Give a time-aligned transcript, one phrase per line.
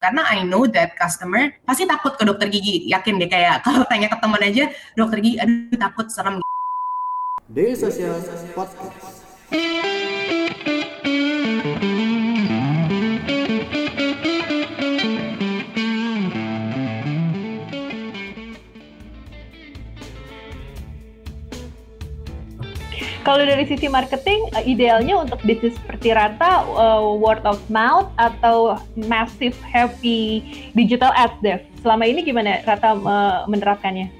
[0.00, 2.88] Karena I know that customer pasti takut ke dokter gigi.
[2.88, 6.40] Yakin deh kayak kalau tanya ke teman aja, dokter gigi aduh takut serem.
[7.52, 8.16] Daily Social
[8.56, 9.19] Podcast.
[23.30, 28.74] Kalau dari sisi marketing, uh, idealnya untuk bisnis seperti Rata, uh, word of mouth atau
[29.06, 30.42] massive happy
[30.74, 31.62] digital ads, Dev?
[31.78, 34.10] Selama ini gimana Rata uh, menerapkannya?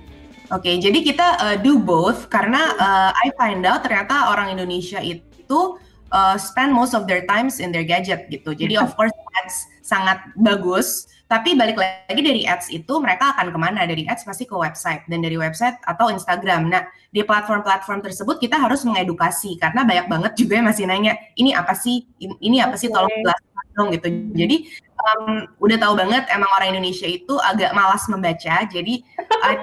[0.54, 5.02] Oke, okay, jadi kita uh, do both karena uh, I find out ternyata orang Indonesia
[5.02, 5.82] itu
[6.14, 8.54] uh, spend most of their times in their gadget gitu.
[8.54, 9.10] Jadi of course
[9.42, 13.82] ads sangat bagus, tapi balik lagi dari ads itu mereka akan ke mana?
[13.82, 16.70] Dari ads pasti ke website dan dari website atau Instagram.
[16.70, 21.50] Nah di platform-platform tersebut kita harus mengedukasi karena banyak banget juga yang masih nanya ini
[21.50, 22.06] apa sih?
[22.22, 22.86] Ini apa sih?
[22.86, 24.08] Tolong jelaskan dong gitu.
[24.34, 24.56] Jadi
[24.94, 28.54] um, udah tahu banget emang orang Indonesia itu agak malas membaca.
[28.70, 29.02] Jadi
[29.46, 29.56] uh,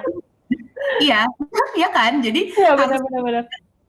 [1.00, 1.24] iya,
[1.72, 2.20] iya kan?
[2.20, 3.44] Jadi ya, benar, benar, benar.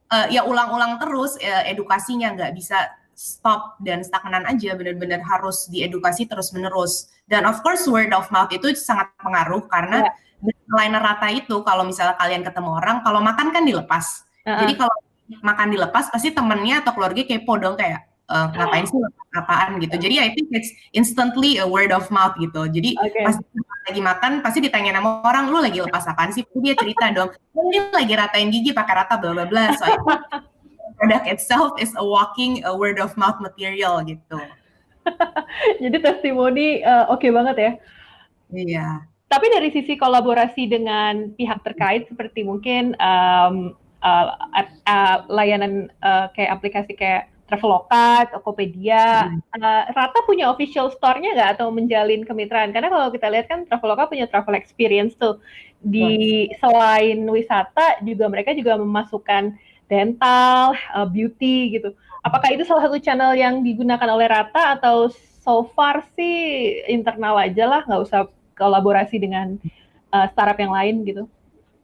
[0.09, 2.89] Uh, ya ulang-ulang terus uh, edukasinya nggak bisa
[3.19, 8.47] stop dan stagnan aja benar-benar harus diedukasi terus menerus dan of course word of mouth
[8.55, 10.07] itu sangat pengaruh karena
[10.39, 10.55] yeah.
[10.71, 14.59] liner rata itu kalau misalnya kalian ketemu orang kalau makan kan dilepas uh -huh.
[14.63, 14.95] jadi kalau
[15.43, 18.97] makan dilepas pasti temennya atau keluarga kepo dong kayak uh, ngapain sih
[19.37, 19.95] apaan gitu.
[19.97, 22.65] Jadi I think it's instantly a word of mouth gitu.
[22.65, 23.25] Jadi okay.
[23.25, 23.37] pas
[23.89, 26.45] lagi makan pasti ditanya nama orang lu lagi lepas apaan sih?
[26.57, 27.29] Dia cerita dong.
[27.53, 29.63] Mungkin lagi ratain gigi pakai rata bla bla bla.
[29.77, 29.85] So
[30.99, 34.39] product itself is a walking a word of mouth material gitu.
[35.83, 37.71] Jadi testimoni uh, oke okay banget ya.
[38.51, 38.87] Iya.
[39.29, 44.27] Tapi dari sisi kolaborasi dengan pihak terkait seperti mungkin um, uh,
[44.89, 49.41] uh, layanan uh, kayak aplikasi kayak Traveloka, Tokopedia, hmm.
[49.57, 52.69] uh, Rata punya official store-nya nggak atau menjalin kemitraan?
[52.69, 55.41] Karena kalau kita lihat kan Traveloka punya travel experience tuh
[55.81, 59.57] di selain wisata juga mereka juga memasukkan
[59.89, 61.91] dental, uh, beauty gitu.
[62.21, 65.09] Apakah itu salah satu channel yang digunakan oleh Rata atau
[65.41, 66.35] so far sih
[66.85, 69.57] internal aja lah, nggak usah kolaborasi dengan
[70.13, 71.25] uh, startup yang lain gitu?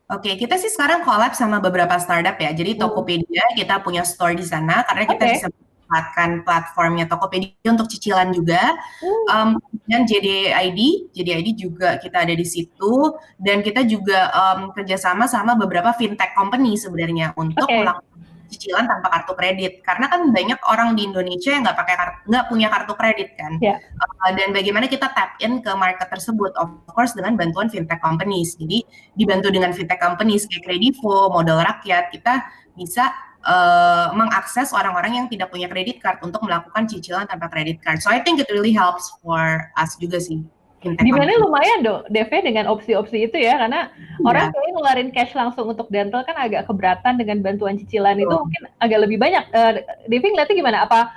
[0.05, 2.53] Oke, okay, kita sih sekarang collab sama beberapa startup ya.
[2.53, 2.81] Jadi hmm.
[2.85, 5.33] Tokopedia kita punya store di sana karena kita okay.
[5.33, 5.47] bisa
[5.85, 8.73] memanfaatkan platformnya Tokopedia untuk cicilan juga.
[9.01, 9.25] Hmm.
[9.29, 9.49] Um,
[9.85, 15.93] dan JDID, JDID juga kita ada di situ dan kita juga um, kerjasama sama beberapa
[15.93, 17.85] fintech company sebenarnya untuk okay.
[17.85, 18.13] melakukan
[18.45, 21.95] cicilan tanpa kartu kredit karena kan banyak orang di Indonesia yang nggak pakai
[22.29, 23.81] nggak punya kartu kredit kan yeah.
[23.81, 24.05] Ya.
[24.21, 28.53] uh, dan bagaimana kita tap in ke market tersebut of course dengan bantuan fintech companies
[28.53, 28.85] jadi
[29.17, 32.45] dibantu dengan fintech companies kayak Kredivo modal rakyat kita
[32.77, 33.09] bisa
[33.45, 38.09] uh, mengakses orang-orang yang tidak punya kredit card untuk melakukan cicilan tanpa kredit card so
[38.09, 40.43] I think it really helps for us juga sih
[40.85, 44.21] di mana lumayan dong DV dengan opsi-opsi itu ya karena ya.
[44.21, 48.23] orang kayak ngeluarin cash langsung untuk dental kan agak keberatan dengan bantuan cicilan oh.
[48.29, 49.49] itu mungkin agak lebih banyak.
[49.49, 50.77] Uh, Devi ngeliatnya gimana?
[50.85, 51.09] Apa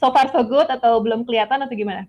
[0.00, 2.08] so far so good atau belum kelihatan atau gimana?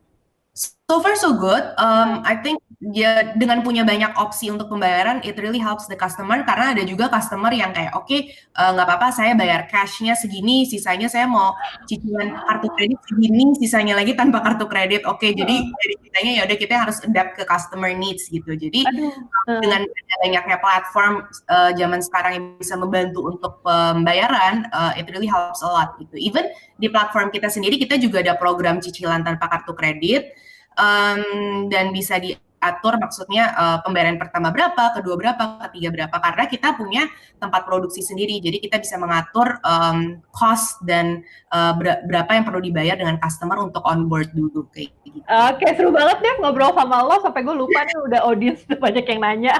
[0.55, 1.63] So far so good.
[1.75, 6.41] Um, I think ya dengan punya banyak opsi untuk pembayaran, it really helps the customer
[6.41, 10.65] karena ada juga customer yang kayak oke okay, uh, nggak apa-apa saya bayar cashnya segini,
[10.65, 11.53] sisanya saya mau
[11.85, 15.05] cicilan kartu kredit segini, sisanya lagi tanpa kartu kredit.
[15.05, 18.49] Oke, okay, jadi jadi kitanya ya udah kita harus adapt ke customer needs gitu.
[18.57, 19.61] Jadi Aduh.
[19.61, 19.85] dengan
[20.25, 25.69] banyaknya platform uh, zaman sekarang yang bisa membantu untuk pembayaran, uh, it really helps a
[25.69, 26.17] lot gitu.
[26.17, 26.49] Even
[26.81, 30.33] di platform kita sendiri kita juga ada program cicilan tanpa kartu kredit
[30.81, 32.17] um, dan bisa
[32.61, 37.09] diatur maksudnya uh, pembayaran pertama berapa, kedua berapa, ketiga berapa karena kita punya
[37.41, 42.93] tempat produksi sendiri jadi kita bisa mengatur um, cost dan uh, berapa yang perlu dibayar
[42.93, 45.25] dengan customer untuk onboard dulu kayak gitu.
[45.25, 49.05] Oke okay, seru banget deh ngobrol sama lo sampai gue lupa nih udah audience banyak
[49.09, 49.53] yang nanya.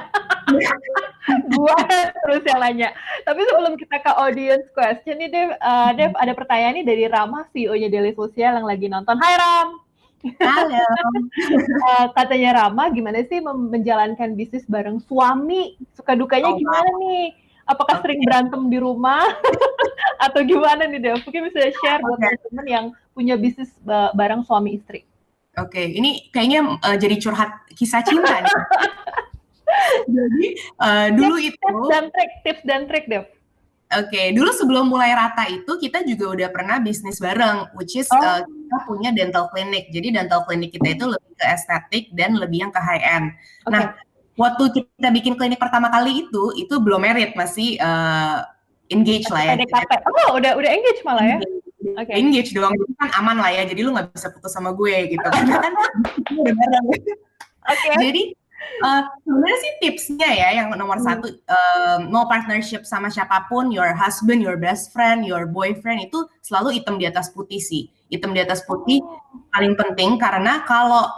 [1.54, 1.74] gua
[2.22, 2.88] terus yang nanya.
[3.26, 7.46] Tapi sebelum kita ke audience question nih Dev, uh, Dev ada pertanyaan nih dari Rama
[7.50, 9.18] CEO-nya Daily Sosial yang lagi nonton.
[9.18, 9.91] Hai Ram.
[10.22, 10.78] Halo.
[10.78, 15.74] uh, katanya Rama, gimana sih menjalankan bisnis bareng suami?
[15.98, 17.34] Suka dukanya oh, gimana nih?
[17.66, 18.02] Apakah okay.
[18.06, 19.22] sering berantem di rumah
[20.26, 21.18] atau gimana nih Dev?
[21.26, 22.06] Mungkin bisa share okay.
[22.06, 23.70] buat teman-teman yang punya bisnis
[24.14, 25.02] bareng suami istri.
[25.58, 25.86] Oke, okay.
[25.92, 28.56] ini kayaknya uh, jadi curhat kisah cinta nih.
[30.16, 30.46] jadi
[30.80, 33.24] uh, dulu tips, itu tips dan trik, tips dan trik Dev.
[33.92, 34.26] Oke, okay.
[34.32, 38.16] dulu sebelum mulai rata itu kita juga udah pernah bisnis bareng, which is oh.
[38.16, 39.92] uh, kita punya dental clinic.
[39.92, 43.36] Jadi dental clinic kita itu lebih ke estetik dan lebih yang ke high end.
[43.68, 43.76] Okay.
[43.76, 43.92] Nah,
[44.40, 48.48] waktu kita bikin klinik pertama kali itu, itu belum merit, masih uh,
[48.88, 49.60] engage lah ya.
[49.60, 49.92] PDKT.
[50.08, 51.38] Oh, udah udah engage malah ya?
[51.98, 52.14] okay.
[52.18, 55.26] engage doang itu kan aman lah ya jadi lu nggak bisa putus sama gue gitu
[55.34, 55.72] karena kan
[57.72, 57.94] okay.
[57.98, 58.22] jadi
[58.82, 61.06] uh, sebenarnya sih tipsnya ya yang nomor hmm.
[61.06, 66.24] satu uh, no partnership sama siapa pun your husband your best friend your boyfriend itu
[66.42, 67.88] selalu hitam di atas putih sih.
[68.12, 69.00] Hitam di atas putih
[69.52, 71.08] paling penting karena kalau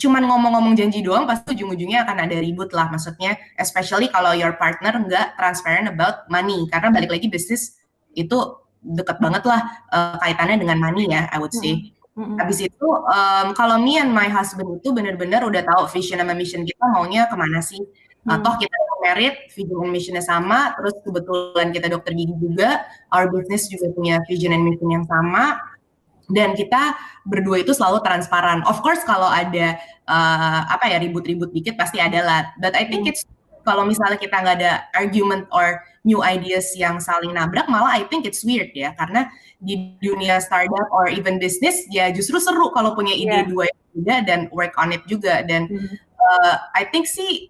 [0.00, 2.88] cuman ngomong-ngomong janji doang pasti ujung-ujungnya akan ada ribut lah.
[2.88, 7.80] Maksudnya especially kalau your partner nggak transparent about money karena balik lagi bisnis
[8.14, 8.36] itu
[8.84, 12.36] deket banget lah uh, kaitannya dengan money ya I would say mm-hmm.
[12.40, 16.62] habis itu um, kalau me and my husband itu benar-benar udah tahu vision sama mission
[16.62, 18.30] kita maunya ke mana sih mm.
[18.30, 18.74] atau kita
[19.04, 24.16] merit vision and missionnya sama terus kebetulan kita dokter gigi juga our business juga punya
[24.24, 25.60] vision and mission yang sama
[26.32, 26.96] dan kita
[27.28, 28.64] berdua itu selalu transparan.
[28.64, 29.76] Of course kalau ada
[30.08, 32.40] uh, apa ya ribut-ribut dikit pasti ada lah.
[32.56, 33.12] But I think hmm.
[33.12, 33.28] it's
[33.64, 38.28] kalau misalnya kita nggak ada argument or new ideas yang saling nabrak, malah I think
[38.28, 38.92] it's weird ya.
[38.94, 39.26] Karena
[39.58, 43.48] di dunia startup or even business ya justru seru kalau punya ide yeah.
[43.48, 45.40] dua yang beda dan work on it juga.
[45.42, 45.96] Dan hmm.
[46.20, 47.48] uh, I think sih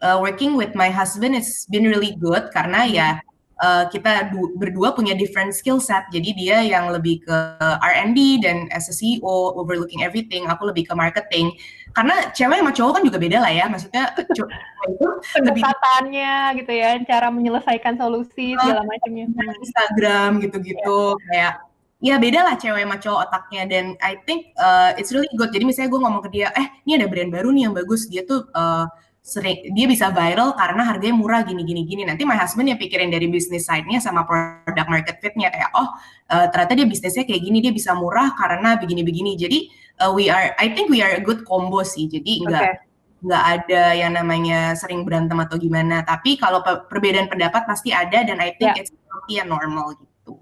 [0.00, 4.92] uh, working with my husband it's been really good karena ya hmm uh, kita berdua
[4.92, 6.08] punya different skill set.
[6.12, 7.36] Jadi dia yang lebih ke
[7.80, 11.56] R&D dan as a CEO overlooking everything, aku lebih ke marketing.
[11.96, 17.32] Karena cewek sama cowok kan juga beda lah ya, maksudnya itu pendekatannya gitu ya, cara
[17.32, 19.24] menyelesaikan solusi uh, segala macamnya.
[19.64, 21.64] Instagram gitu-gitu kayak
[22.04, 25.48] ya beda lah cewek sama cowok otaknya dan I think uh, it's really good.
[25.56, 28.28] Jadi misalnya gue ngomong ke dia, eh ini ada brand baru nih yang bagus, dia
[28.28, 28.84] tuh uh,
[29.26, 33.10] sering dia bisa viral karena harganya murah gini gini gini nanti my husband ya pikirin
[33.10, 35.90] dari bisnis side-nya sama product market fit-nya kayak oh
[36.30, 39.58] uh, ternyata dia bisnisnya kayak gini dia bisa murah karena begini begini jadi
[40.06, 42.86] uh, we are I think we are a good combo sih jadi enggak okay
[43.26, 46.04] nggak ada yang namanya sering berantem atau gimana.
[46.04, 48.80] Tapi kalau perbedaan pendapat pasti ada dan I think yeah.
[48.84, 50.36] it's healthy and normal gitu.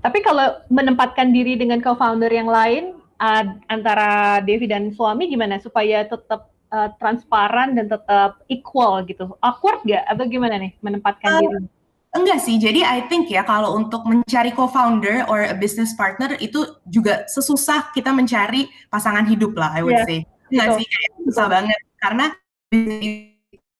[0.00, 6.08] Tapi kalau menempatkan diri dengan co-founder yang lain uh, antara Devi dan suami gimana supaya
[6.08, 9.32] tetap uh, transparan dan tetap equal gitu.
[9.40, 11.64] Awkward gak atau gimana nih menempatkan uh, diri?
[12.12, 12.56] Enggak sih.
[12.60, 17.92] Jadi I think ya kalau untuk mencari co-founder or a business partner itu juga sesusah
[17.92, 20.18] kita mencari pasangan hidup lah I would yeah, say.
[20.52, 22.26] Enggak sih kayak susah banget karena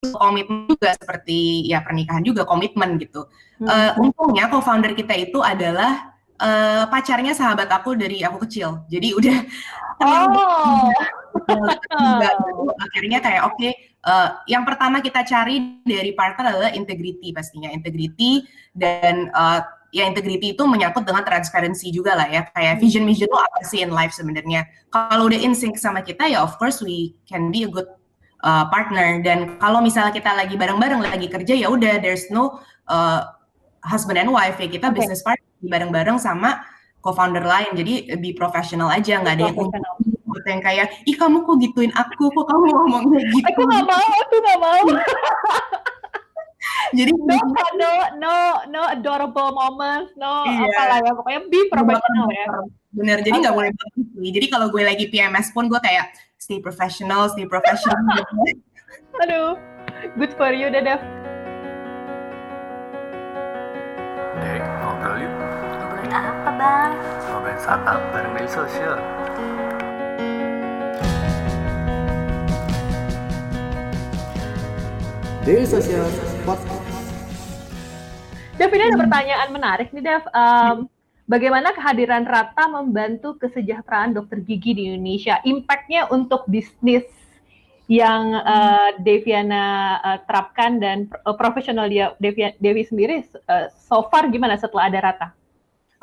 [0.07, 3.25] komitmen juga seperti ya pernikahan juga komitmen gitu.
[3.61, 3.69] Hmm.
[3.69, 8.85] Uh, untungnya co-founder kita itu adalah uh, pacarnya sahabat aku dari aku kecil.
[8.89, 9.39] Jadi udah
[10.05, 10.93] oh.
[12.91, 13.73] akhirnya kayak oke okay,
[14.05, 19.61] uh, eh, yang pertama kita cari dari partner adalah integrity pastinya integrity dan uh,
[19.95, 22.83] ya integrity itu menyangkut dengan transparency juga lah ya kayak hmm.
[22.83, 26.43] vision mission lo apa sih in life sebenarnya kalau udah in sync sama kita ya
[26.43, 27.87] of course we can be a good
[28.43, 32.59] uh, partner dan kalau misalnya kita lagi bareng-bareng lagi kerja ya udah there's no
[32.91, 33.25] uh,
[33.87, 34.97] husband and wife ya kita okay.
[35.01, 36.63] business partner bareng-bareng sama
[37.03, 37.75] co-founder lain.
[37.75, 39.57] Jadi lebih profesional aja nggak ada yang
[40.37, 42.29] gitu yang kayak ih kamu kok gituin aku?
[42.31, 43.47] Kok kamu ngomongnya gitu?
[43.51, 44.85] aku nggak mau aku nggak mau.
[46.99, 47.39] Jadi no
[47.79, 48.35] no no
[48.71, 50.67] no adorable moments no iya.
[50.67, 52.47] apa lah ya pokoknya be professional ya.
[52.95, 53.19] bener.
[53.23, 53.71] Jadi nggak okay.
[53.71, 58.23] boleh jadi kalau gue lagi PMS pun gue kayak stay professional stay professional.
[59.23, 59.59] Aduh
[60.19, 61.01] good for you Dedev
[64.37, 65.46] Dek, ngobrol yuk.
[66.67, 66.99] Bang?
[67.31, 67.63] Ngobrolin
[68.11, 68.35] bareng.
[75.47, 75.63] Daily.
[78.59, 80.27] Dev, ini ada pertanyaan menarik nih, Dev.
[80.35, 80.91] Um,
[81.31, 85.39] bagaimana kehadiran Rata membantu kesejahteraan dokter gigi di Indonesia?
[85.47, 87.07] Impact-nya untuk bisnis
[87.87, 94.27] yang uh, Deviana uh, terapkan dan uh, profesional dia Devi, Devi sendiri uh, so far
[94.27, 95.46] gimana setelah ada Rata?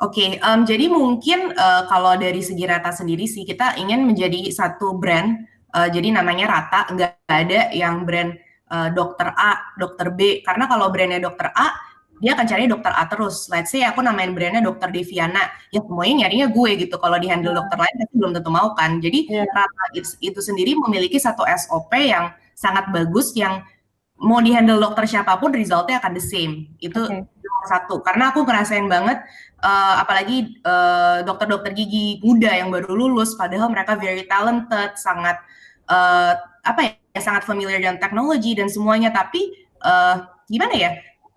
[0.01, 4.49] Oke, okay, um, jadi mungkin uh, kalau dari segi Rata sendiri sih kita ingin menjadi
[4.49, 8.33] satu brand, uh, jadi namanya Rata, nggak ada yang brand
[8.73, 10.41] uh, dokter A, dokter B.
[10.41, 11.77] Karena kalau brandnya dokter A,
[12.17, 13.45] dia akan cari dokter A terus.
[13.53, 16.95] Let's say aku namain brandnya dokter Deviana, ya semuanya nyarinya gue gitu.
[16.97, 18.97] Kalau di handle dokter lain pasti belum tentu mau kan.
[18.97, 19.45] Jadi yeah.
[19.45, 23.61] Rata itu, itu sendiri memiliki satu SOP yang sangat bagus yang
[24.17, 26.73] mau di handle dokter siapa pun resultnya akan the same.
[26.81, 27.29] Itu okay.
[27.67, 27.99] Satu.
[28.03, 29.23] Karena aku ngerasain banget
[29.63, 30.59] uh, apalagi
[31.23, 35.39] dokter dokter-dokter gigi muda yang baru lulus padahal mereka very talented, sangat
[35.87, 39.53] uh, apa ya sangat familiar dengan teknologi dan semuanya, tapi
[39.83, 40.93] uh, gimana ya?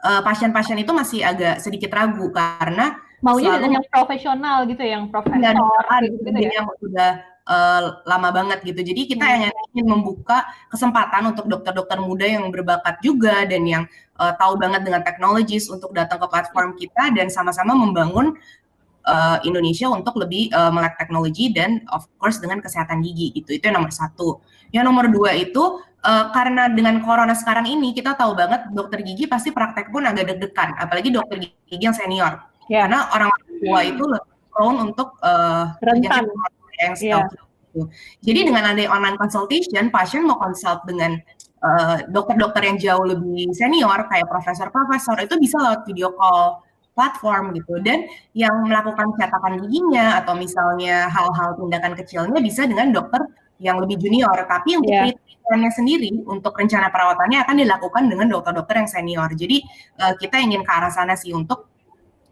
[0.06, 2.95] pasien pasien-pasien itu masih agak sedikit ragu karena
[3.26, 6.50] maunya dengan yang profesional gitu, yang profesional gitu, gitu ya.
[6.62, 7.11] yang sudah
[7.47, 8.81] uh, lama banget gitu.
[8.83, 9.43] Jadi kita hmm.
[9.49, 13.85] yang ingin membuka kesempatan untuk dokter-dokter muda yang berbakat juga dan yang
[14.19, 18.35] uh, tahu banget dengan teknologis untuk datang ke platform kita dan sama-sama membangun
[19.07, 23.57] uh, Indonesia untuk lebih uh, melek teknologi dan of course dengan kesehatan gigi gitu.
[23.57, 24.43] Itu yang nomor satu.
[24.75, 29.31] Yang nomor dua itu uh, karena dengan corona sekarang ini kita tahu banget dokter gigi
[29.31, 32.43] pasti praktek pun agak deg-degan, apalagi dokter gigi yang senior.
[32.67, 32.91] Yeah.
[32.91, 33.31] Karena orang
[33.62, 36.25] tua itu lebih prone untuk uh, rentan
[36.80, 37.25] yang yeah.
[37.26, 37.45] gitu.
[38.25, 41.21] Jadi dengan ada online consultation, pasien mau consult dengan
[42.12, 46.62] dokter-dokter uh, yang jauh lebih senior kayak profesor-profesor itu bisa lewat video call
[46.97, 53.21] platform gitu dan yang melakukan cetakan giginya atau misalnya hal-hal tindakan kecilnya bisa dengan dokter
[53.61, 55.12] yang lebih junior tapi untuk yeah.
[55.12, 59.56] treatmentnya sendiri untuk rencana perawatannya akan dilakukan dengan dokter-dokter yang senior jadi
[60.00, 61.68] uh, kita ingin ke arah sana sih untuk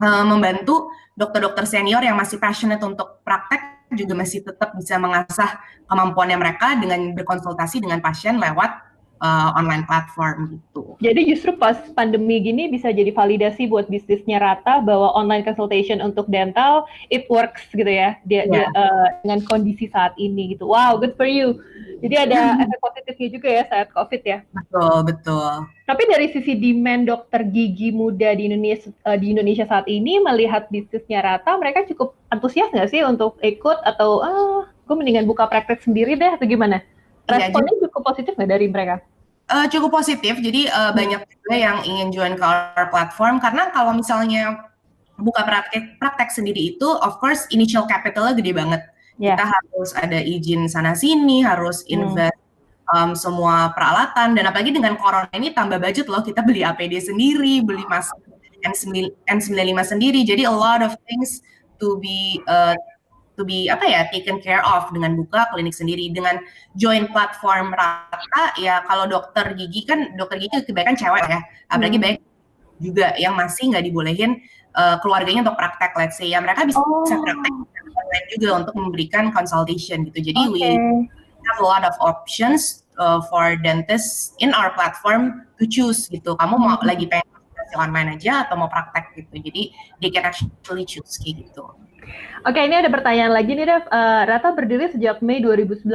[0.01, 5.59] uh, membantu dokter-dokter senior yang masih passionate untuk praktek juga masih tetap bisa mengasah
[5.89, 10.97] kemampuannya mereka dengan berkonsultasi dengan pasien lewat uh, online platform gitu.
[10.99, 16.27] Jadi justru pas pandemi gini bisa jadi validasi buat bisnisnya Rata bahwa online consultation untuk
[16.33, 18.51] dental it works gitu ya dia, yeah.
[18.51, 20.67] dia uh, dengan kondisi saat ini gitu.
[20.67, 21.61] Wow, good for you.
[22.05, 24.39] Jadi ada efek positifnya juga ya saat COVID ya.
[24.53, 25.53] Betul, betul.
[25.85, 30.69] Tapi dari sisi demand dokter gigi muda di Indonesia uh, di Indonesia saat ini melihat
[30.69, 35.81] bisnisnya Rata, mereka cukup antusias nggak sih untuk ikut atau ah, gue mendingan buka praktek
[35.81, 36.85] sendiri deh atau gimana?
[37.25, 38.97] Iya, Responnya ya, cukup positif nggak dari mereka?
[39.45, 43.93] Uh, cukup positif, jadi uh, banyak juga yang ingin join ke our platform karena kalau
[43.93, 44.73] misalnya
[45.21, 48.83] buka praktek praktek sendiri itu, of course initial capitalnya gede banget.
[49.21, 49.37] Yeah.
[49.37, 51.93] Kita harus ada izin sana sini, harus hmm.
[51.93, 52.93] invest hmm.
[52.97, 57.61] um, semua peralatan dan apalagi dengan corona ini tambah budget loh, kita beli APD sendiri,
[57.61, 61.45] beli masker N9, N95 sendiri, jadi a lot of things
[61.77, 62.73] to be uh,
[63.35, 66.39] to be apa ya taken care of dengan buka klinik sendiri dengan
[66.79, 72.05] join platform rata ya kalau dokter gigi kan dokter gigi kebanyakan cewek ya apalagi hmm.
[72.05, 72.23] banyak
[72.83, 74.39] juga yang masih nggak dibolehin
[74.79, 77.03] uh, keluarganya untuk praktek let's say ya mereka bisa, oh.
[77.07, 77.53] bisa praktek
[78.39, 80.55] juga untuk memberikan consultation gitu jadi okay.
[80.55, 80.63] we
[81.47, 86.55] have a lot of options uh, for dentists in our platform to choose gitu kamu
[86.59, 86.87] mau hmm.
[86.87, 87.27] lagi pengen
[87.75, 89.63] online aja atau mau praktek gitu jadi
[89.99, 91.65] they can actually choose kayak gitu
[92.45, 93.85] Oke, ini ada pertanyaan lagi nih, Dev.
[93.89, 95.89] Uh, Rata berdiri sejak Mei 2019.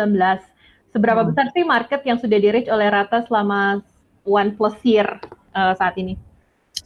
[0.89, 1.29] Seberapa hmm.
[1.29, 3.85] besar sih market yang sudah di-reach oleh Rata selama
[4.25, 5.05] one plus year
[5.53, 6.17] uh, saat ini?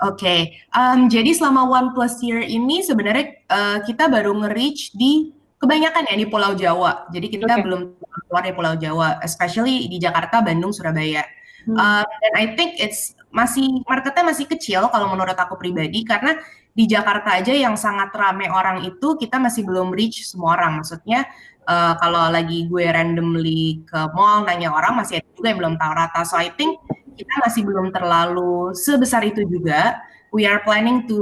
[0.01, 0.39] Oke, okay.
[0.73, 6.15] um, jadi selama one plus year ini sebenarnya uh, kita baru nge-reach di kebanyakan ya
[6.17, 7.07] di Pulau Jawa.
[7.13, 7.63] Jadi kita okay.
[7.63, 7.81] belum
[8.27, 11.23] keluar dari Pulau Jawa, especially di Jakarta, Bandung, Surabaya.
[11.63, 11.79] Hmm.
[11.79, 16.37] Uh, dan I think it's masih marketnya masih kecil kalau menurut aku pribadi karena
[16.73, 20.81] di Jakarta aja yang sangat rame orang itu kita masih belum reach semua orang.
[20.81, 21.25] Maksudnya
[21.65, 25.91] uh, kalau lagi gue randomly ke mall nanya orang masih ada juga yang belum tahu
[25.97, 26.21] rata.
[26.25, 26.77] So I think
[27.13, 29.97] kita masih belum terlalu sebesar itu juga.
[30.33, 31.17] We are planning to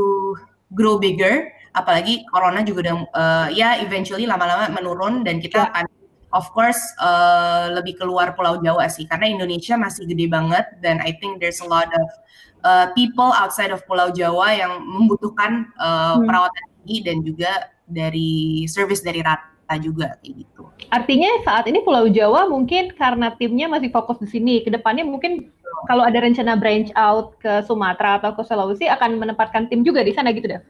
[0.72, 1.51] grow bigger.
[1.72, 5.88] Apalagi corona juga udah uh, ya eventually lama-lama menurun dan kita akan
[6.31, 11.15] of course uh, lebih keluar Pulau Jawa sih karena Indonesia masih gede banget dan I
[11.19, 12.07] think there's a lot of
[12.63, 16.25] uh, people outside of Pulau Jawa yang membutuhkan uh, hmm.
[16.27, 17.51] perawatan gigi dan juga
[17.85, 20.63] dari service dari Rata juga kayak gitu.
[20.91, 25.51] Artinya saat ini Pulau Jawa mungkin karena timnya masih fokus di sini, ke depannya mungkin
[25.88, 30.11] kalau ada rencana branch out ke Sumatera atau ke Sulawesi akan menempatkan tim juga di
[30.11, 30.61] sana gitu deh.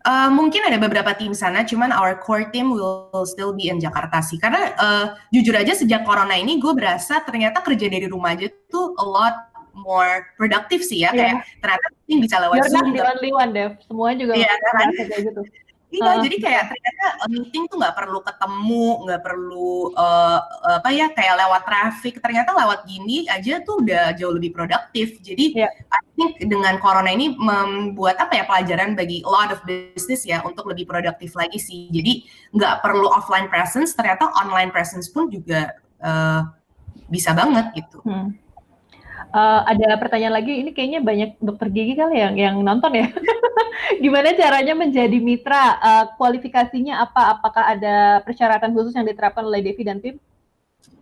[0.00, 4.24] Uh, mungkin ada beberapa tim sana, cuman our core team will still be in Jakarta
[4.24, 4.40] sih.
[4.40, 8.96] Karena uh, jujur aja sejak corona ini gue berasa ternyata kerja dari rumah aja tuh
[8.96, 9.36] a lot
[9.76, 11.12] more productive sih ya.
[11.12, 11.44] Yeah.
[11.44, 12.96] Kayak ternyata ini bisa lewat You're Zoom.
[12.96, 13.70] You're not the only one, Dev.
[13.84, 14.88] Semua juga yeah, kan?
[14.96, 15.42] kayak gitu.
[15.90, 16.22] Iya, uh.
[16.22, 20.40] jadi kayak ternyata eh, meeting tuh nggak perlu ketemu, nggak perlu uh,
[20.78, 22.14] apa ya kayak lewat traffic.
[22.22, 25.18] Ternyata lewat gini aja tuh udah jauh lebih produktif.
[25.18, 25.70] Jadi yeah.
[25.90, 30.38] I think dengan corona ini membuat apa ya pelajaran bagi a lot of business ya
[30.46, 31.90] untuk lebih produktif lagi sih.
[31.90, 32.22] Jadi
[32.54, 35.74] nggak perlu offline presence, ternyata online presence pun juga
[36.06, 36.46] uh,
[37.10, 37.98] bisa banget gitu.
[38.06, 38.30] Hmm.
[39.30, 43.06] Uh, ada pertanyaan lagi, ini kayaknya banyak dokter gigi kali yang yang nonton ya.
[44.02, 45.78] Gimana caranya menjadi mitra?
[45.78, 47.38] Uh, kualifikasinya apa?
[47.38, 50.18] Apakah ada persyaratan khusus yang diterapkan oleh Devi dan tim?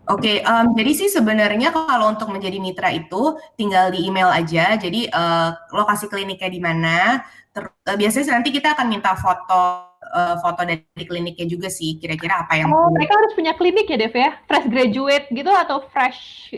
[0.09, 4.77] Oke, okay, um, jadi sih sebenarnya kalau untuk menjadi mitra itu tinggal di email aja.
[4.77, 7.25] Jadi uh, lokasi kliniknya di mana.
[7.53, 11.97] Ter- uh, biasanya nanti kita akan minta foto uh, foto dari kliniknya juga sih.
[12.01, 12.69] Kira-kira apa yang?
[12.73, 14.37] Oh, mereka harus punya klinik ya, Dev ya?
[14.49, 16.53] Fresh graduate gitu atau fresh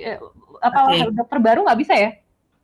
[0.61, 1.09] apa okay.
[1.11, 2.11] dokter baru nggak bisa ya?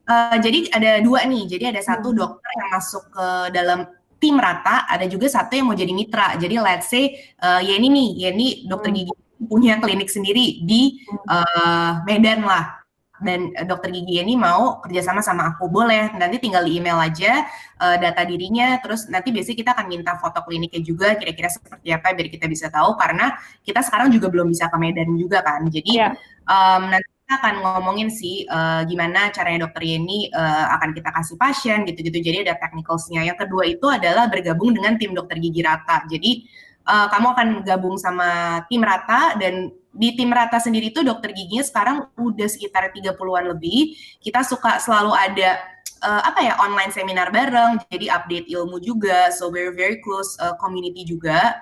[0.07, 1.51] Uh, jadi ada dua nih.
[1.51, 2.19] Jadi ada satu hmm.
[2.19, 3.81] dokter yang masuk ke dalam
[4.17, 6.39] tim rata, ada juga satu yang mau jadi mitra.
[6.39, 8.99] Jadi let's say uh, Yeni nih, Yeni dokter hmm.
[9.03, 12.86] gigi punya klinik sendiri di uh, Medan lah.
[13.23, 17.45] Dan uh, dokter gigi ini mau kerjasama sama aku boleh nanti tinggal di email aja
[17.81, 22.13] uh, data dirinya terus nanti biasanya kita akan minta foto kliniknya juga kira-kira seperti apa
[22.13, 25.93] biar kita bisa tahu karena kita sekarang juga belum bisa ke Medan juga kan jadi
[25.93, 26.13] yeah.
[26.49, 31.35] um, nanti kita akan ngomongin sih uh, gimana caranya dokter ini uh, akan kita kasih
[31.35, 32.23] pasien gitu-gitu.
[32.23, 33.27] Jadi ada technicalsnya.
[33.27, 36.07] Yang kedua itu adalah bergabung dengan tim dokter gigi rata.
[36.07, 36.47] Jadi
[36.87, 41.65] uh, kamu akan gabung sama tim rata dan di tim rata sendiri itu dokter giginya
[41.65, 43.97] sekarang udah sekitar 30-an lebih.
[44.21, 45.59] Kita suka selalu ada
[46.05, 49.33] uh, apa ya online seminar bareng, jadi update ilmu juga.
[49.33, 51.59] So we're very close uh, community juga.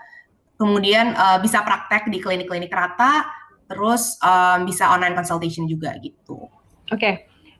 [0.58, 3.26] Kemudian uh, bisa praktek di klinik-klinik rata
[3.64, 6.46] terus um, bisa online consultation juga gitu.
[6.92, 7.14] Oke, okay.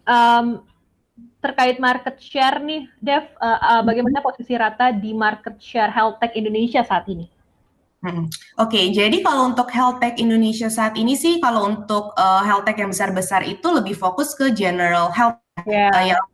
[0.04, 0.62] um,
[1.40, 6.37] terkait market share nih, Dev, uh, uh, bagaimana posisi Rata di market share health tech
[6.37, 7.34] Indonesia saat ini?
[8.04, 8.28] Hmm.
[8.61, 12.68] Oke, okay, jadi kalau untuk health tech Indonesia saat ini sih, kalau untuk uh, health
[12.68, 15.40] tech yang besar-besar itu lebih fokus ke general health.
[15.64, 15.88] Yeah.
[15.88, 16.25] Uh, yang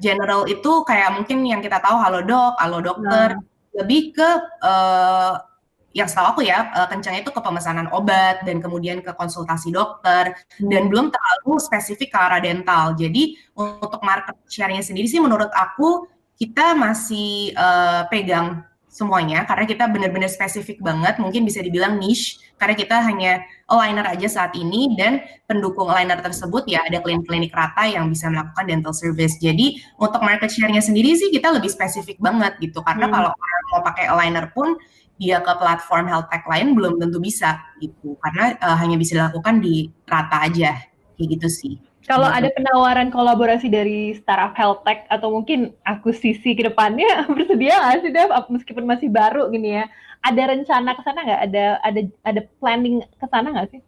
[0.00, 3.42] general itu kayak mungkin yang kita tahu Halodoc, Halo Dokter, nah.
[3.76, 4.28] lebih ke
[4.64, 5.44] uh,
[5.90, 10.38] yang setahu aku ya uh, kencangnya itu ke pemesanan obat dan kemudian ke konsultasi dokter
[10.56, 10.70] hmm.
[10.70, 12.94] dan belum terlalu spesifik ke arah dental.
[12.96, 16.06] Jadi untuk market share-nya sendiri sih menurut aku
[16.40, 22.74] kita masih uh, pegang semuanya karena kita benar-benar spesifik banget mungkin bisa dibilang niche karena
[22.74, 28.10] kita hanya aligner aja saat ini dan pendukung aligner tersebut ya ada klinik-klinik rata yang
[28.10, 32.82] bisa melakukan dental service jadi untuk market share-nya sendiri sih kita lebih spesifik banget gitu
[32.82, 33.14] karena hmm.
[33.14, 34.74] kalau orang mau pakai aligner pun
[35.22, 39.62] dia ke platform health tech lain belum tentu bisa gitu karena uh, hanya bisa dilakukan
[39.62, 40.74] di rata aja
[41.14, 41.74] kayak gitu sih.
[42.10, 48.02] Kalau ada penawaran kolaborasi dari startup health tech atau mungkin akuisisi ke depannya bersedia nggak
[48.02, 49.86] sih Dev meskipun masih baru gini ya?
[50.26, 51.40] Ada rencana ke sana nggak?
[51.46, 53.80] Ada ada ada planning ke sana nggak sih?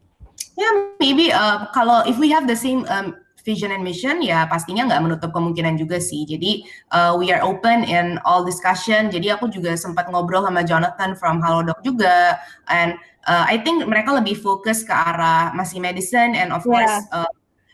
[0.54, 4.46] Ya yeah, maybe uh, kalau if we have the same um, vision and mission ya
[4.46, 6.22] pastinya nggak menutup kemungkinan juga sih.
[6.22, 6.62] Jadi
[6.94, 9.10] uh, we are open in all discussion.
[9.10, 12.38] Jadi aku juga sempat ngobrol sama Jonathan from Halodoc juga
[12.70, 12.94] and
[13.26, 16.70] uh, I think mereka lebih fokus ke arah masih medicine and of yeah.
[16.70, 17.30] course uh,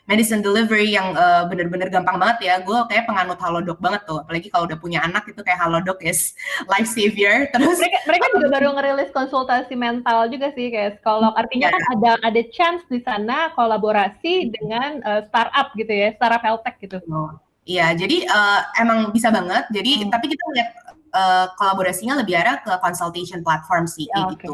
[0.09, 2.55] medicine delivery yang uh, bener-bener gampang banget ya.
[2.65, 4.25] Gue kayak penganut Halodoc banget tuh.
[4.25, 6.33] Apalagi kalau udah punya anak itu kayak Halodoc is
[6.65, 7.45] life savior.
[7.53, 11.37] Terus mereka, mereka juga baru ngerilis konsultasi mental juga sih kayak psikolog.
[11.37, 11.77] Artinya yeah.
[11.77, 16.81] kan ada ada chance di sana kolaborasi dengan uh, startup gitu ya, startup health tech
[16.81, 16.97] gitu.
[17.13, 17.29] Oh.
[17.69, 19.69] Iya, jadi uh, emang bisa banget.
[19.69, 20.09] Jadi hmm.
[20.09, 20.69] tapi kita lihat
[21.13, 24.33] uh, kolaborasinya lebih arah ke consultation platform sih kayak okay.
[24.33, 24.53] gitu.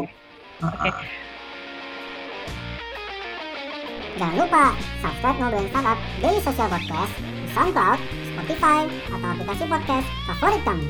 [0.68, 0.92] Oke.
[0.92, 0.94] Okay.
[4.16, 4.72] Jangan lupa
[5.04, 8.00] subscribe Ngobrolin Startup Daily Social Podcast di SoundCloud,
[8.32, 8.80] Spotify,
[9.12, 10.88] atau aplikasi podcast favorit kamu.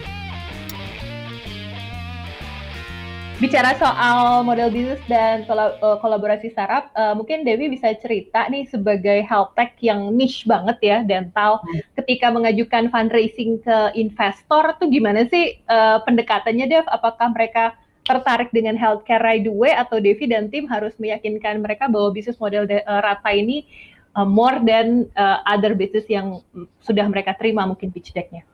[3.41, 9.25] Bicara soal model bisnis dan eh, kolaborasi startup, uh, mungkin Dewi bisa cerita nih sebagai
[9.25, 11.81] health tech yang niche banget ya dental, hmm.
[11.97, 16.85] ketika mengajukan fundraising ke investor tuh gimana sih uh, pendekatannya Dev?
[16.87, 17.73] Apakah mereka
[18.05, 22.69] tertarik dengan healthcare right away atau Devi dan tim harus meyakinkan mereka bahwa bisnis model
[22.69, 23.65] de, uh, Rata ini
[24.13, 26.45] uh, more than uh, other business yang
[26.85, 28.45] sudah mereka terima mungkin pitch decknya.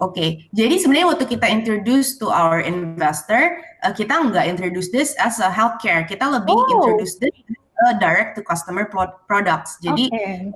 [0.00, 0.30] Oke, okay.
[0.56, 5.52] jadi sebenarnya waktu kita introduce to our investor, uh, kita nggak introduce this as a
[5.52, 6.72] healthcare, kita lebih oh.
[6.72, 7.36] introduce this
[7.84, 9.76] uh, direct to customer pro products.
[9.84, 10.48] Jadi okay.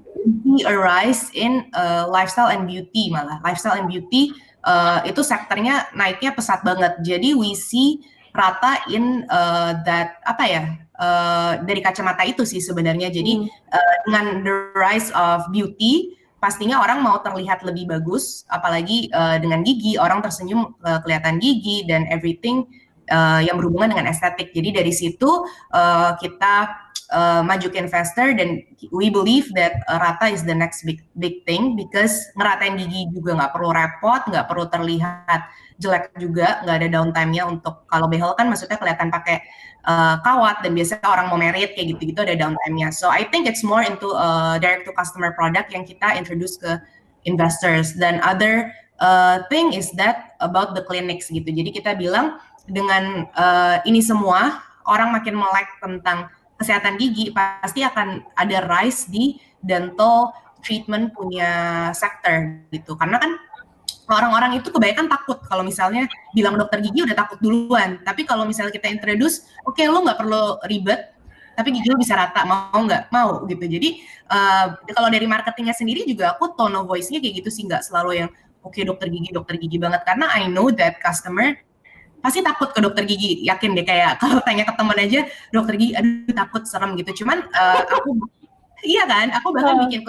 [0.49, 4.33] we arise in uh, lifestyle and beauty malah, lifestyle and beauty
[4.65, 6.99] uh, itu sektornya naiknya pesat banget.
[7.05, 8.03] Jadi we see
[8.35, 10.63] rata in uh, that apa ya
[10.99, 13.13] uh, dari kacamata itu sih sebenarnya.
[13.13, 13.49] Jadi hmm.
[13.71, 19.65] uh, dengan the rise of beauty pastinya orang mau terlihat lebih bagus, apalagi uh, dengan
[19.65, 22.69] gigi orang tersenyum uh, kelihatan gigi dan everything
[23.11, 24.53] uh, yang berhubungan dengan estetik.
[24.55, 25.29] Jadi dari situ
[25.73, 28.63] uh, kita uh, maju ke investor dan
[28.95, 33.37] we believe that uh, rata is the next big big thing because ngeratain gigi juga
[33.37, 35.41] nggak perlu repot, nggak perlu terlihat
[35.83, 39.43] jelek juga, nggak ada downtime-nya untuk kalau behel kan maksudnya kelihatan pakai
[39.85, 42.95] uh, kawat dan biasanya orang mau merit kayak gitu-gitu ada downtime-nya.
[42.95, 46.79] So I think it's more into uh, direct to customer product yang kita introduce ke
[47.25, 51.49] investors dan other uh, thing is that about the clinics gitu.
[51.49, 56.29] Jadi kita bilang dengan uh, ini semua orang makin melek tentang
[56.61, 60.33] kesehatan gigi pasti akan ada rise di dental
[60.65, 62.97] treatment punya sektor gitu.
[62.97, 63.37] Karena kan
[64.09, 68.01] orang-orang itu kebanyakan takut kalau misalnya bilang dokter gigi udah takut duluan.
[68.05, 71.13] Tapi kalau misalnya kita introduce oke okay, lo nggak perlu ribet
[71.55, 73.13] tapi gigi lo bisa rata mau nggak?
[73.13, 73.65] Mau gitu.
[73.65, 77.85] Jadi uh, kalau dari marketingnya sendiri juga aku tone of voice-nya kayak gitu sih nggak
[77.85, 78.31] selalu yang
[78.65, 80.05] oke okay, dokter gigi dokter gigi banget.
[80.05, 81.57] Karena I know that customer
[82.25, 85.21] pasti takut ke dokter gigi yakin deh kayak kalau tanya ke temen aja
[85.53, 88.17] dokter gigi aduh takut serem gitu cuman uh, aku
[88.85, 89.33] iya kan?
[89.41, 89.83] Aku bahkan Uh.
[89.89, 90.05] bikin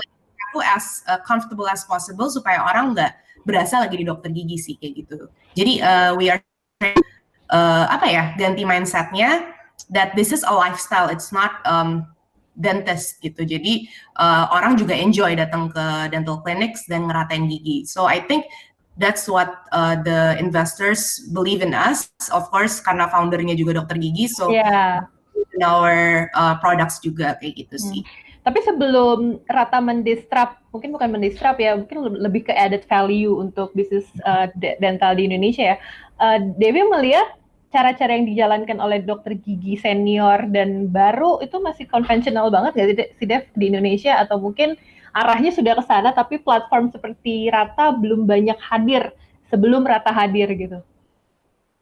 [0.52, 3.12] aku as uh, comfortable as possible supaya orang nggak
[3.48, 5.18] berasa lagi di dokter gigi sih kayak gitu.
[5.56, 6.44] Jadi uh, we are
[7.50, 9.48] uh, apa ya ganti mindsetnya
[9.92, 12.08] that this is a lifestyle, it's not um,
[12.56, 13.44] dentist gitu.
[13.44, 13.88] Jadi
[14.20, 17.84] uh, orang juga enjoy datang ke dental clinics dan ngeratain gigi.
[17.88, 18.48] So I think
[18.98, 22.08] that's what uh, the investors believe in us.
[22.32, 25.06] Of course karena foundernya juga dokter gigi, so Ya.
[25.56, 27.88] in our uh, products juga kayak gitu Hmm.
[27.92, 28.02] sih.
[28.46, 33.74] Tapi sebelum Rata mendistrap, mungkin bukan mendistrap ya, mungkin le- lebih ke added value untuk
[33.74, 35.78] bisnis uh, de- dental di Indonesia ya.
[36.22, 37.26] Uh, Dewi melihat
[37.74, 42.88] cara-cara yang dijalankan oleh dokter gigi senior dan baru itu masih konvensional banget nggak
[43.20, 44.80] sih Dev di Indonesia atau mungkin
[45.16, 49.16] arahnya sudah ke sana tapi platform seperti Rata belum banyak hadir
[49.48, 50.84] sebelum Rata hadir gitu.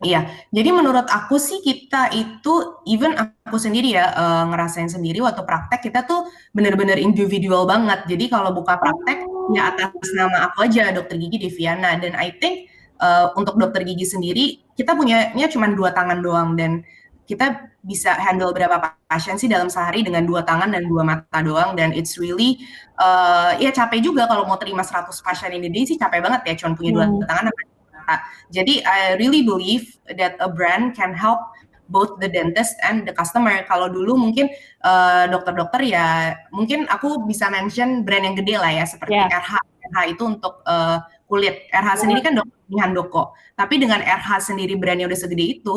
[0.04, 5.48] Iya, jadi menurut aku sih kita itu even aku sendiri ya eh, ngerasain sendiri waktu
[5.48, 8.04] praktek kita tuh bener-bener individual banget.
[8.12, 9.24] Jadi kalau buka praktek
[9.56, 12.68] ya atas nama aku aja dokter gigi Deviana dan I think
[13.00, 16.84] eh, untuk dokter gigi sendiri kita punyanya cuma dua tangan doang dan
[17.24, 21.72] kita bisa handle berapa pasien sih dalam sehari dengan dua tangan dan dua mata doang
[21.76, 22.60] dan it's really
[23.00, 26.76] eh, ya capek juga kalau mau terima 100 pasien ini sih capek banget ya cuma
[26.76, 27.24] punya dua Hmm.
[27.24, 27.56] tangan dua
[27.96, 28.16] mata.
[28.52, 29.88] Jadi I really believe
[30.20, 31.40] that a brand can help
[31.88, 33.52] both the dentist and the customer.
[33.68, 34.52] Kalau dulu mungkin
[34.84, 39.32] eh, dokter-dokter ya mungkin aku bisa mention brand yang gede lah ya seperti Yeah.
[39.32, 39.52] RH.
[39.84, 41.56] RH itu untuk eh, kulit.
[41.72, 43.24] RH sendiri kan dokter di Handoko.
[43.54, 45.76] Tapi dengan RH sendiri brandnya udah segede itu,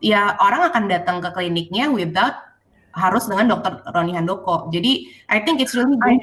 [0.00, 2.46] ya orang akan datang ke kliniknya without
[2.96, 4.72] harus dengan dokter Roni Handoko.
[4.72, 6.20] Jadi I think it's really good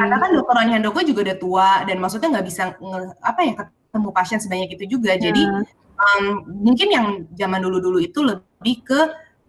[0.00, 3.52] karena kan dokter Roni Handoko juga udah tua dan maksudnya nggak bisa nge- apa ya
[3.60, 5.12] ketemu pasien sebanyak itu juga.
[5.20, 5.64] Jadi Nah,
[6.00, 9.00] um, mungkin yang zaman dulu-dulu itu lebih ke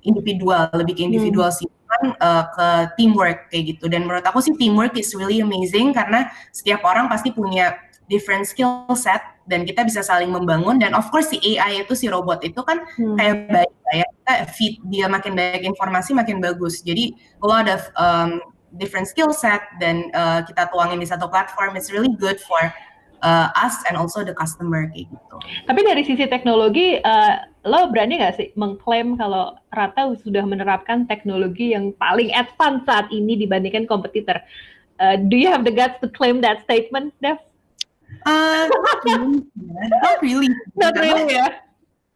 [0.04, 2.68] individual, lebih ke individual sih, bukan uh, ke
[3.00, 3.86] teamwork kayak gitu.
[3.88, 7.80] Dan menurut aku sih teamwork is really amazing karena setiap orang pasti punya
[8.12, 12.08] different skill set dan kita bisa saling membangun dan of course si AI itu si
[12.08, 13.20] robot itu kan hmm.
[13.20, 17.12] kayak baik ya kita feed dia makin banyak informasi makin bagus jadi
[17.44, 18.40] a lot of um,
[18.80, 22.72] different skill set dan uh, kita tuangin di satu platform it's really good for
[23.22, 25.36] uh, us and also the customer kayak gitu
[25.66, 27.34] Tapi dari sisi teknologi, eh,
[27.66, 33.38] lo berani nggak sih mengklaim kalau Rata sudah menerapkan teknologi yang paling advance saat ini
[33.38, 34.38] dibandingkan kompetitor?
[35.02, 37.42] Eh, do you have the guts to claim that statement, Dev?
[38.26, 39.42] Uh, not really
[40.02, 41.48] not really Not really ya.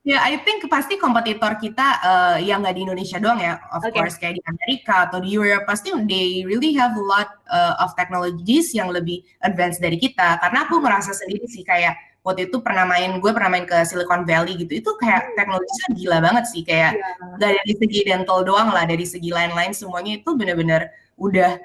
[0.05, 3.89] Ya, I think pasti kompetitor kita uh, yang nggak di Indonesia doang ya, of Oke.
[3.97, 7.89] course kayak di Amerika atau di Europe pasti they really have a lot uh, of
[7.97, 10.37] technologies yang lebih advance dari kita.
[10.45, 14.29] Karena aku merasa sendiri sih kayak waktu itu pernah main, gue pernah main ke Silicon
[14.29, 17.01] Valley gitu, itu kayak teknologinya gila banget sih, kayak
[17.41, 20.85] nggak dari segi dental doang lah, dari segi lain-lain semuanya itu bener-bener
[21.17, 21.57] udah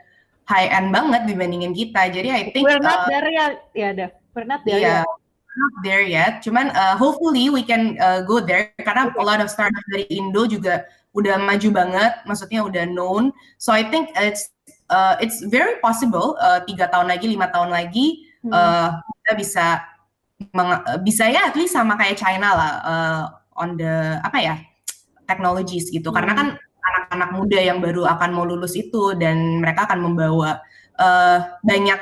[0.48, 2.08] high end banget dibandingin kita.
[2.08, 4.19] Jadi I think We're not uh, there yet, ya Dev.
[4.34, 5.06] We're not there Iya, yet.
[5.50, 6.32] not there yet.
[6.46, 10.46] Cuman uh, hopefully we can uh, go there karena a lot of startup dari Indo
[10.46, 13.34] juga udah maju banget, maksudnya udah known.
[13.58, 14.54] So I think it's
[14.88, 18.56] uh, it's very possible uh, tiga tahun lagi, lima tahun lagi Hmm.
[18.56, 19.66] uh, kita bisa
[21.04, 23.22] bisa ya at least sama kayak China lah uh,
[23.60, 24.54] on the apa ya
[25.28, 26.08] technologies gitu.
[26.08, 30.64] Karena kan anak-anak muda yang baru akan mau lulus itu dan mereka akan membawa
[30.96, 32.00] uh, banyak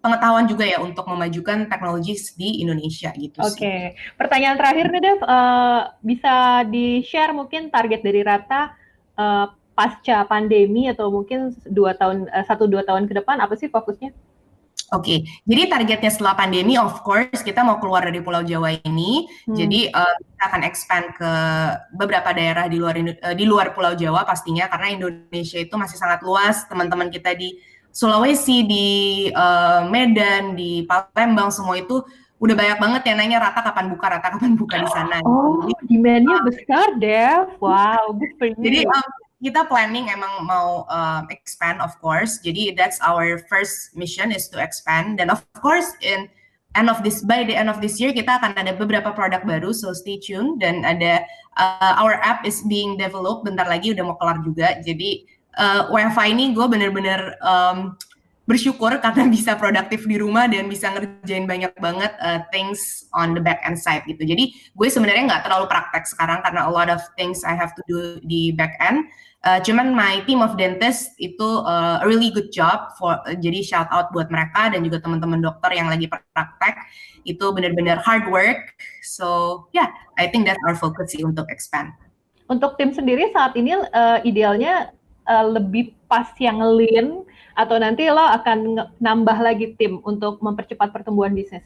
[0.00, 5.80] pengetahuan juga ya untuk memajukan teknologi di Indonesia gitu Oke, pertanyaan terakhir nih Dev, Eh,
[6.02, 8.74] bisa di-share mungkin target dari Rata
[9.14, 9.46] eh,
[9.78, 14.10] pasca pandemi atau mungkin dua tahun eh, satu dua tahun ke depan apa sih fokusnya?
[14.90, 19.22] Oke, jadi targetnya setelah pandemi, of course, kita mau keluar dari Pulau Jawa ini.
[19.46, 19.54] Hmm.
[19.54, 21.32] Jadi uh, kita akan expand ke
[21.94, 26.26] beberapa daerah di luar uh, di luar Pulau Jawa pastinya, karena Indonesia itu masih sangat
[26.26, 26.66] luas.
[26.66, 27.54] Teman-teman kita di
[27.90, 28.88] Sulawesi, di
[29.34, 32.02] uh, Medan, di Palembang, semua itu
[32.40, 35.20] udah banyak banget yang nanya Rata kapan buka, Rata kapan buka di sana.
[35.28, 37.52] Oh, Jadi, demand-nya besar, Dev.
[37.60, 38.56] Wow, good for you.
[38.64, 42.40] Jadi um, kita planning emang mau um, expand of course.
[42.44, 45.20] Jadi that's our first mission is to expand.
[45.20, 46.28] Dan of course in
[46.76, 49.74] end of this by the end of this year kita akan ada beberapa produk baru
[49.74, 51.26] so stay tuned dan ada
[51.58, 54.76] uh, our app is being developed bentar lagi udah mau kelar juga.
[54.84, 55.24] Jadi
[55.58, 57.96] uh, WiFi ini gue bener-bener um,
[58.50, 63.42] bersyukur karena bisa produktif di rumah dan bisa ngerjain banyak banget uh, things on the
[63.42, 64.26] back end side gitu.
[64.26, 67.82] Jadi gue sebenarnya nggak terlalu praktek sekarang karena a lot of things I have to
[67.86, 69.06] do di back end.
[69.40, 73.64] Uh, cuman my team of dentist itu uh, a really good job for uh, jadi
[73.64, 76.76] shout out buat mereka dan juga teman-teman dokter yang lagi praktek
[77.24, 78.76] itu benar-benar hard work.
[79.00, 79.88] So yeah,
[80.20, 81.96] I think that's our focus sih untuk expand.
[82.52, 84.92] Untuk tim sendiri saat ini eh, idealnya
[85.30, 87.22] eh, lebih pas yang lean
[87.54, 91.62] atau nanti lo akan nambah lagi tim untuk mempercepat pertumbuhan bisnis?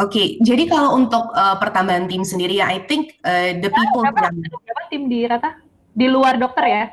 [0.00, 4.32] Oke, jadi kalau untuk uh, pertambahan tim sendiri ya, I think uh, the people Berapa,
[4.32, 5.60] yang berapa tim di Rata?
[5.92, 6.84] Di luar dokter ya?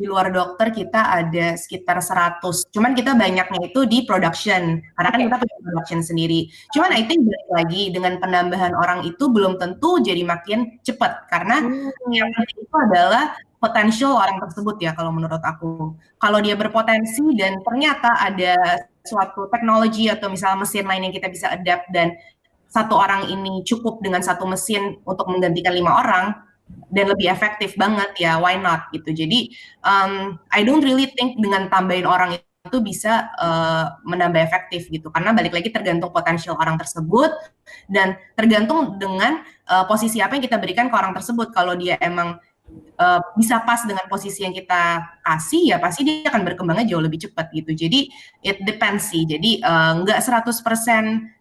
[0.00, 2.72] di luar dokter kita ada sekitar 100.
[2.72, 5.26] Cuman kita banyaknya itu di production karena kan Oke.
[5.28, 6.40] kita punya production sendiri.
[6.72, 11.60] Cuman I think balik lagi dengan penambahan orang itu belum tentu jadi makin cepat karena
[12.08, 15.94] yang penting itu adalah potensial orang tersebut ya kalau menurut aku.
[16.16, 21.52] Kalau dia berpotensi dan ternyata ada suatu teknologi atau misalnya mesin lain yang kita bisa
[21.52, 22.16] adapt dan
[22.72, 26.26] satu orang ini cukup dengan satu mesin untuk menggantikan lima orang
[26.88, 29.12] dan lebih efektif banget ya why not gitu.
[29.12, 29.52] Jadi
[29.84, 35.32] um, I don't really think dengan tambahin orang itu bisa uh, menambah efektif gitu karena
[35.32, 37.32] balik lagi tergantung potensial orang tersebut
[37.88, 42.36] dan tergantung dengan uh, posisi apa yang kita berikan ke orang tersebut kalau dia emang
[43.00, 47.20] uh, bisa pas dengan posisi yang kita kasih ya pasti dia akan berkembangnya jauh lebih
[47.28, 48.06] cepat gitu jadi
[48.44, 50.52] it depends sih jadi uh, nggak 100%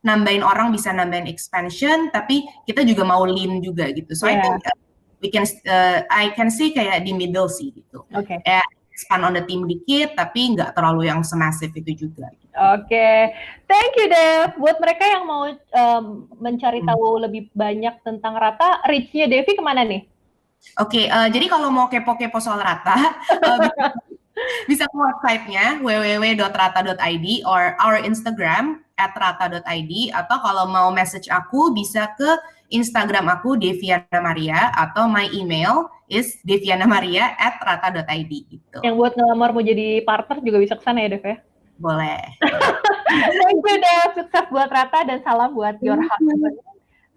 [0.08, 4.44] nambahin orang bisa nambahin expansion tapi kita juga mau lean juga gitu so I Yeah.
[4.46, 4.78] think uh,
[5.20, 8.40] we can uh, I can see kayak di middle sih gitu Oke.
[8.48, 8.64] ya
[8.96, 12.52] expand on the team dikit tapi nggak terlalu yang semasif itu juga gitu.
[12.76, 13.32] Oke,
[13.64, 14.60] thank you Dev.
[14.60, 16.92] Buat mereka yang mau um, mencari Hmm.
[16.92, 20.04] tahu lebih banyak tentang Rata, reach-nya Devi ke mana nih?
[20.80, 22.96] Oke, eh, jadi kalau mau kepo-kepo soal Rata,
[23.46, 23.86] eh, bisa,
[24.68, 32.12] bisa ke websitenya www.rata.id or our Instagram at rata.id atau kalau mau message aku bisa
[32.20, 32.28] ke
[32.70, 38.78] Instagram aku Deviana Maria atau my email is devianamaria at rata.id gitu.
[38.86, 41.38] Yang buat ngelamar mau jadi partner juga bisa ke sana ya Dev ya?
[41.80, 42.20] Boleh.
[43.40, 46.60] Thank you Dev, sukses buat Rata dan salam buat your husband.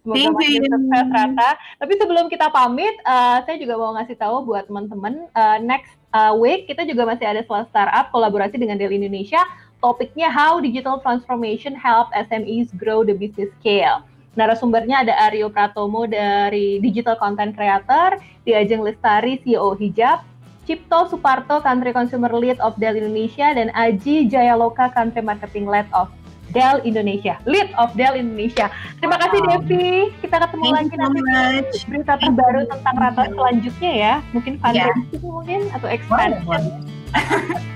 [0.03, 0.67] Semoga Thank you.
[0.67, 1.51] sukses Rata.
[1.79, 6.35] Tapi sebelum kita pamit, eh, saya juga mau ngasih tahu buat teman-teman, eh, next eh,
[6.43, 9.41] week kita juga masih ada Swell Startup kolaborasi dengan Dell Indonesia.
[9.79, 14.03] Topiknya How Digital Transformation Help SMEs Grow the Business Scale.
[14.35, 20.25] Narasumbernya ada Aryo Pratomo dari Digital Content Creator, Diajeng Lestari, CEO Hijab,
[20.65, 26.09] Cipto Suparto, Country Consumer Lead of Dell Indonesia, dan Aji Jayaloka, Country Marketing Lead of
[26.53, 27.35] Dell Indonesia.
[27.49, 28.69] Lead of Dell Indonesia.
[29.01, 29.49] Terima kasih Wow.
[29.65, 30.13] Devi.
[30.21, 31.77] Kita ketemu Thank lagi nanti much.
[31.89, 34.15] berita terbaru tentang rata selanjutnya ya.
[34.31, 36.43] Mungkin fundraising mungkin atau expansion.
[36.47, 36.65] boleh.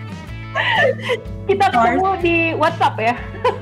[1.46, 3.14] Kita ketemu di WhatsApp ya.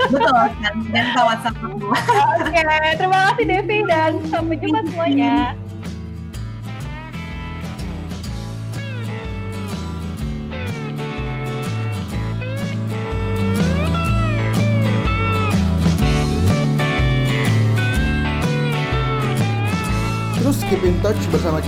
[0.09, 0.75] Betul, dan
[1.19, 1.91] WhatsApp aku.
[2.39, 2.61] Oke,
[2.97, 5.59] terima kasih Devi dan sampai jumpa semuanya.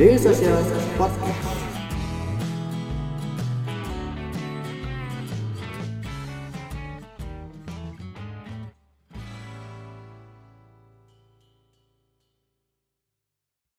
[0.00, 0.79] Daily Social Podcast.